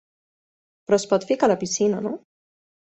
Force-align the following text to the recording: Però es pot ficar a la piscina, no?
Però 0.87 0.99
es 1.03 1.07
pot 1.13 1.29
ficar 1.35 1.49
a 1.51 1.53
la 1.55 1.61
piscina, 1.67 2.05
no? 2.11 2.19